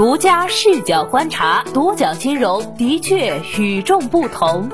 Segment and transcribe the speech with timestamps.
[0.00, 4.70] 独家视角观察，独角金融的确与众不同。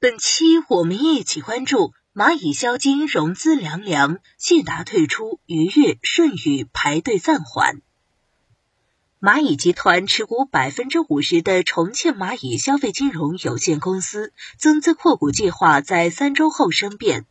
[0.00, 7.82] 本期我们一起关注蚂蚁消金融资凉凉，信达退出，愉悦、顺宇排队暂缓。
[9.20, 17.26] 蚂蚁集团持股百分之五十的重庆蚂蚁消费金融有限公司增资扩股计划在三周后生变。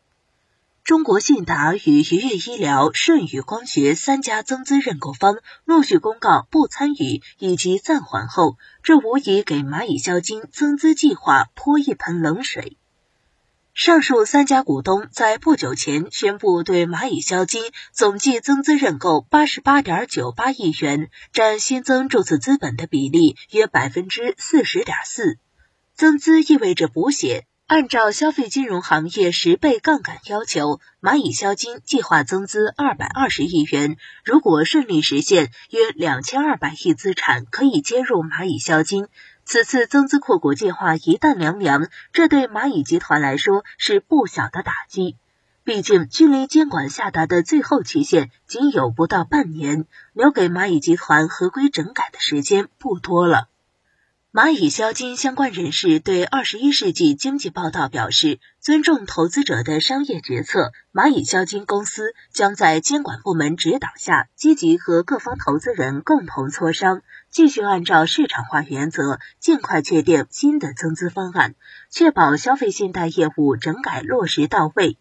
[0.84, 12.78] 中国信达与愉悦医疗、舜宇光学三家增资认购方陆续公告不参与以及暂缓后，这无疑给蚂蚁消金增资计划泼一盆冷水。
[13.74, 25.38] 上述三家股东在不久前宣布对蚂蚁消金总计增资认购八十八点九八亿元，占新增注册资本的比例约百分之四十点四。
[25.94, 27.46] 增资意味着补血。
[27.72, 33.96] 按照消费金融行业十倍杠杆要求，蚂蚁消金计划增资二百二十亿元。
[34.26, 39.08] 如果顺利实现，约两千二百亿资产可以接入蚂蚁消金。
[39.46, 45.16] 此次增资扩股计划一旦凉凉，这对蚂蚁集团来说是不小的打击。
[45.64, 53.48] 毕竟，距离监管下达的最后期限仅有不到半年，留给蚂蚁集团合规整改的时间不多了。
[54.34, 60.72] 蚂蚁消金相关人士对《二十一世纪经济报道》表示，尊重投资者的商业决策。
[60.94, 71.56] 蚂蚁消金公司将在监管部门指导下，积极和各方投资人共同磋商，继续按照市场化原则，尽快确定新的增资方案，
[71.90, 74.98] 确保消费信贷业务整改落实到位。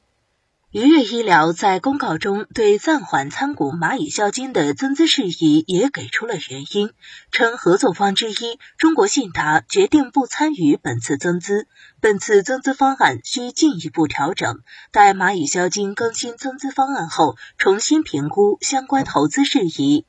[0.73, 6.93] 愉悦医疗在公告中对暂缓参股蚂蚁消金的增资事宜也给出了原因，
[7.33, 11.67] 称合作方之一中国信达决定不参与本次增资，
[12.01, 14.61] 本次增资方案需进一步调整，
[14.93, 20.07] 待蚂蚁消金更新增资方案后，重新评估相关投资事宜。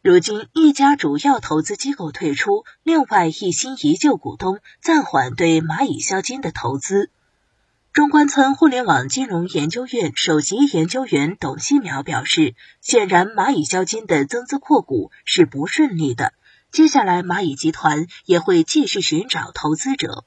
[0.00, 7.10] 如今一家主要投资机构退出，另外一新一旧股东暂缓对蚂蚁消金的投资。
[7.96, 16.34] 中关村互联网金融研究院首席研究员董希淼表示，显然蚂蚁消金的增资扩股是不顺利的。
[16.70, 20.26] 接下来，蚂蚁集团也会继续寻找投资者。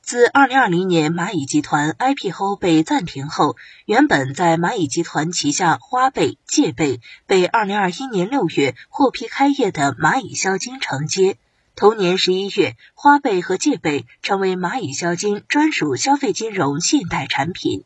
[0.00, 11.36] 自2020年蚂蚁集团 IPO 被暂停后，原本在蚂蚁集团旗下花呗、借呗被2021年6月获批开业的蚂蚁消金承接。
[11.78, 17.84] 同年十一月，花呗和借呗成为蚂蚁消金专属消费金融信贷产品。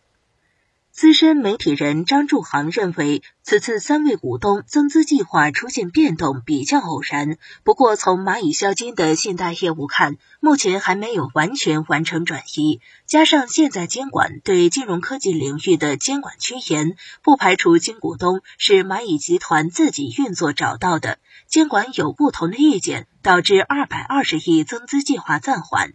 [0.92, 7.38] 资深媒体人张柱航认为，此次三位股东增资计划出现变动比较偶然。
[7.64, 12.82] 不过，从蚂蚁消金的信贷业务看，目前还没有完全完成转移。
[13.06, 21.18] 加上现在监管对金融科技领域的监管趋严，不排除新股东是蚂蚁集团自己运作找到的。
[21.48, 25.94] 监管有不同的意见，导致二百二十亿增资计划暂缓。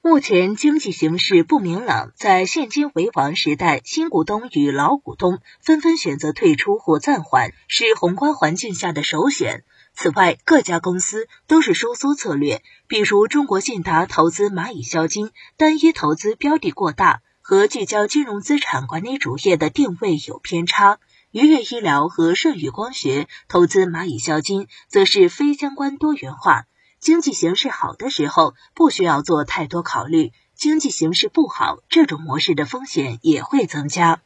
[0.00, 9.64] 目前经济形势不明朗，在现金为王时代，新股东与老股东纷纷选择退出或暂缓，是宏观环境下的首选。
[9.94, 21.00] 此外，各家公司都是收缩策略，比如中国信达投资蚂蚁消金，单一投资标的过大，和聚焦金融资产管理主业的定位有偏差。
[21.32, 26.66] 愉悦医疗和舜宇光学投资蚂蚁消金，则是非相关多元化。
[27.00, 34.20] 经济形势好的时候，不需要做太多考虑；经济形势不好，这种模式的风险也会增加。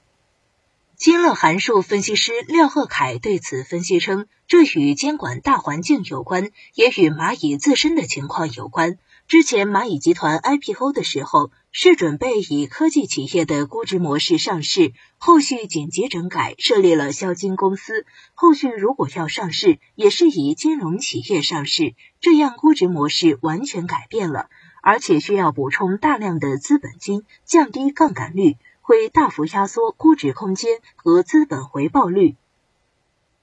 [0.97, 8.99] 金乐函数分析师廖鹤凯对此分析称，这与监管大环境有关，也与蚂蚁自身的情况有关。
[9.33, 18.05] 之前蚂蚁集团 IPO 的时候，是准备以科技企业的估值模式上市，后续紧急整改，设立了销金公司。
[18.35, 24.51] 后续如果要上市，也是以金融企业上市，这样估值模式完全改变了，
[24.83, 28.59] 而且需要补充大量的资本金，降低杠杆率。
[28.85, 32.35] 会大幅压缩估值空间和资本回报率。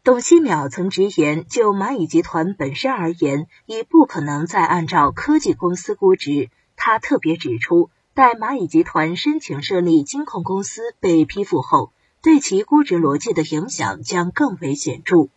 [0.09, 6.49] 董希淼曾直言，就蚂蚁集团本身而言，已不可能再按照科技公司估值。
[6.75, 11.91] 他特别指出，待蚂蚁集团申请设立金控公司被批复后，
[12.23, 15.27] 对其估值逻辑的影响将更为显著。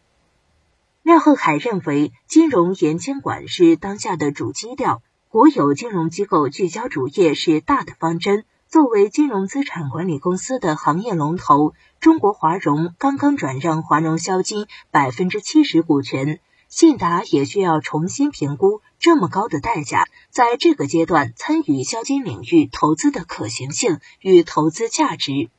[1.03, 8.47] 廖鹤凯认为，金融严监管是当下的主基调，国有金融机构聚焦主业是大的方针。
[8.73, 16.41] 作为金融资产管理公司的行业龙头，中国华融刚刚转让华融消金百分之七十股权，
[16.71, 25.51] 信达也需要重新评估这么高的代价，在这个阶段参与消金领域投资的可行性与投资价值。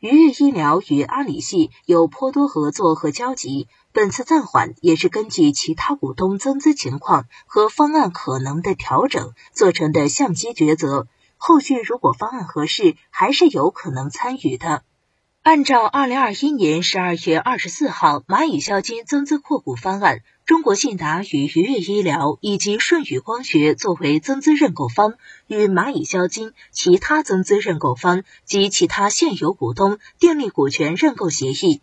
[0.00, 11.06] 愉悦医疗与阿里系有颇多合作和交集，本次暂缓也是根据其他股东增资情况和方案可能的调整做成的相机抉择。
[11.36, 14.82] 后续如果方案合适，还是有可能参与的。
[15.42, 25.14] 按照二零二一年十二月二十四号蚂蚁消金增资扩股方案，中国信达与愉悦医疗以及舜宇光学作为增资认购方，
[25.46, 31.82] 与蚂蚁消金其他增资认购方及其他现有股东订立股权认购协议。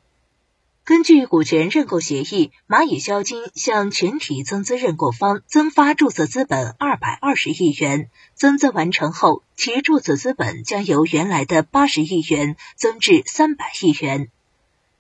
[0.83, 8.09] 根据股权认购协议，蚂蚁消金向全体增资认购方增发注册资本二百二十亿元。
[8.33, 14.29] 增资完成后，其注册资本将由原来的八十亿元增至三百亿元。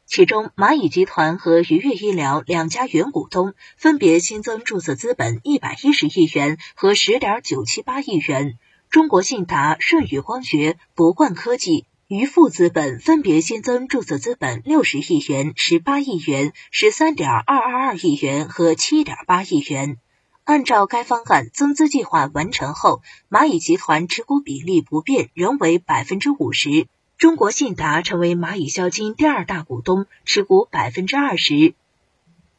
[0.05, 8.59] 其中，蚂蚁集团和愉悦医疗两家原股东分别新增注册资本一百一十亿元和十点九七八亿元。
[8.91, 11.85] 中国信达、舜宇光学、博冠科技。
[12.13, 19.95] 余富资本分别新增注册资本六十亿元、十八亿元、十三点二二二亿元和七点八亿元。
[20.43, 26.85] 按照该方案，增资计划完成后，蚂蚁集团持股比例不变，仍为百分之五十。
[27.17, 31.75] 中国信达成为蚂蚁消金第二大股东，持股百分之二十。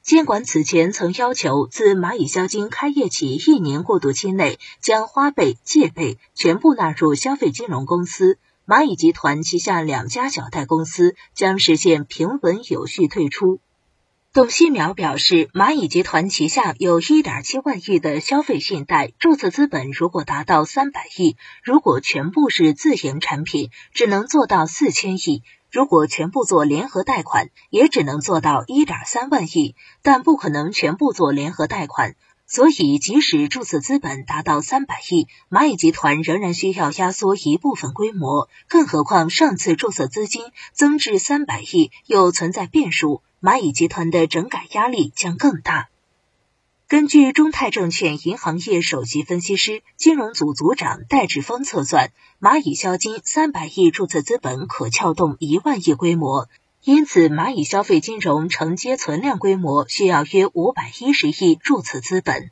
[0.00, 8.38] 监管此前曾要求，自蚂蚁消金开业起一年过渡期内，将花呗、借呗全部纳入消费金融公司。
[8.64, 13.59] 蚂蚁集团旗下两家小贷公司将实现平稳有序退出。
[14.32, 25.43] 董希淼表示，蚂蚁集团旗下有一点七万亿的消费信贷注册资本，如果达到三百亿，如果全部是自营产品，只能做到四千亿；
[25.73, 32.15] 如果全部做联合贷款，也只能做到一点三万亿，但不可能全部做联合贷款。
[32.47, 38.49] 所以，即使注册资本达到三百亿，蚂蚁集团仍然需要压缩一部分规模。
[38.69, 45.89] 更何况，上次注册资金增至三百亿，又存在变数，蚂蚁集团的整改压力将更大。
[46.89, 56.50] 根据中泰证券银行业首席分析师、金融组组长戴志峰测算，蚂蚁消金三百亿注册资本可撬动一万亿规模。
[56.84, 62.50] 因此，蚂蚁消费金融承接存量规模需要约五百一十亿注册资本。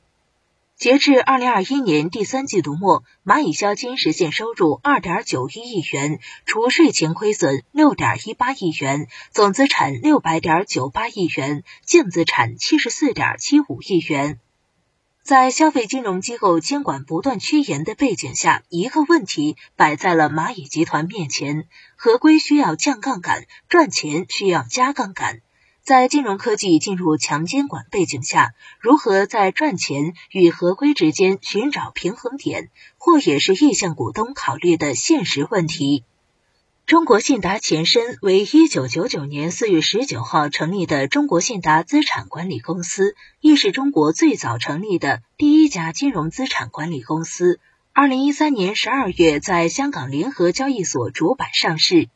[0.76, 14.38] 截至二零二一年第三季度末，蚂蚁消金实现收入二点九一亿元，除税前亏损六点一八亿元，总资产六百点九八亿元，净资产七十四点七五亿元。
[15.30, 25.40] 在消费金融机构监管不断趋严的背景下，一个问题摆在了蚂蚁集团面前：合规需要降杠杆，赚钱需要加杠杆。
[25.84, 32.68] 在金融科技进入强监管背景下，如何在赚钱与合规之间寻找平衡点，
[32.98, 36.02] 或也是意向股东考虑的现实问题。
[36.90, 47.60] 中国信达前身为一九九九年四月十九号成立的中国信达资产管理公司，亦是中国最早成立的第一家金融资产管理公司。
[47.92, 52.08] 二零一三年十二月在香港联合交易所主板上市。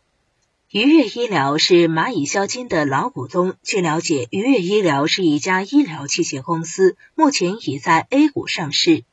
[0.71, 3.55] 愉悦医疗是蚂蚁消金的老股东。
[3.63, 9.05] 据了解，愉悦医疗是一家医疗器械公司，目前已在 A 股上市。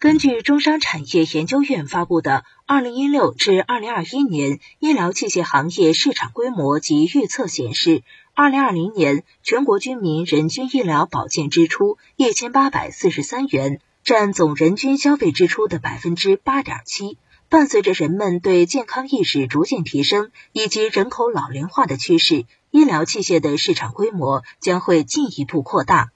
[0.00, 2.30] 根据中商产业研究院发布的
[2.64, 8.02] 《二零一六至二零二一年医疗器械行业市场规模及预测》显示，
[8.32, 17.18] 二零二零年全国居民人均医疗保健支出一千八百四十三元，占总人均消费支出的百分之八点七。
[17.50, 26.10] 伴随着人们对健康意识逐渐提升，以及人口老龄化的趋势，医疗器械的市场规模将会进一步扩大。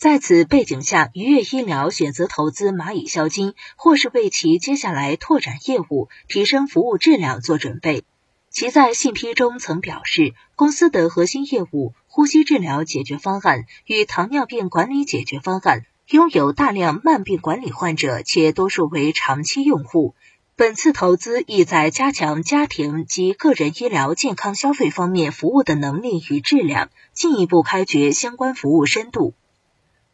[0.00, 8.04] 在此背景下，愉悦医疗选择投资蚂蚁消金，或是为其接下来拓展业务、提升服务质量做准备。
[8.48, 20.14] 其在信批中曾表示，公司的核心业务呼吸治疗解决方案与糖尿病管理解决方案拥有大量慢病管理患者，且多数为长期用户。
[20.56, 29.34] 本次投资意在加强家庭及个人医疗健康消费方面服务的能力与质量，进一步开掘相关服务深度。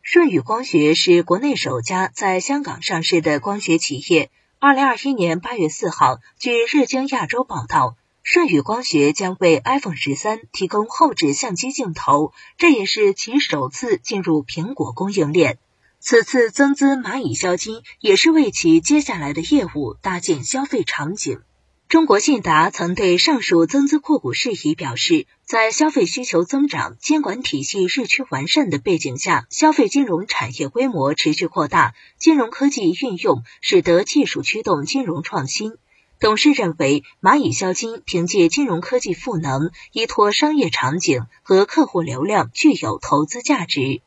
[0.09, 4.31] 舜宇光学是国内首家在香港上市的光学企业。
[4.61, 15.59] 二零二一年八月四号，据日经亚洲报道，舜宇光学将为 iPhone 十三提供后置相机镜头，这也是其首次进入苹果供应链。
[15.99, 21.41] 此次增资蚂蚁消金，也是为其接下来的业务搭建消费场景。
[21.89, 35.75] 中国信达曾对上述增资扩股事宜表示，在消费需求增长、监管体系日趋完善的背景下，消费金融产业规模持续扩大，金融科技运用使得技术驱动金融创新。
[36.19, 44.01] 董事认为，蚂蚁消金凭借金融科技赋能，依托商业场景和客户流量，具有投资价值。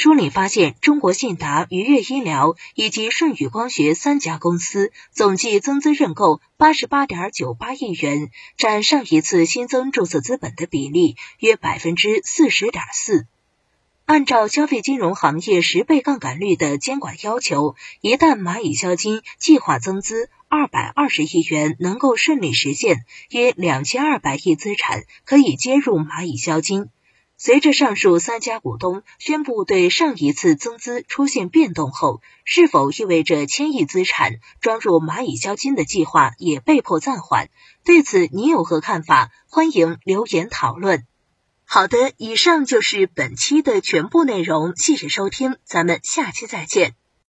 [0.00, 13.26] 梳理发现，中国信达、愉悦医疗以及舜宇光学三家公司总计增资认购八十八点九八亿元，占上一次新增注册资本的比例约百分之四十点四。
[14.04, 26.88] 按照消费金融行业十倍杠杆率的监管要求，一旦蚂蚁消金计划增资二百二十亿元能够顺利实现，约两千二百亿资产可以接入蚂蚁消金。
[27.40, 37.48] 随着上述三家股东宣布对上一次增资出现变动后，是否意味着千亿资产装入蚂蚁交金的计划也被迫暂缓？
[37.84, 39.30] 对此你有何看法？
[39.48, 41.06] 欢迎留言讨论。
[41.64, 46.94] 好的，以上就是本期的全部内容，谢谢收听，咱们下期再见。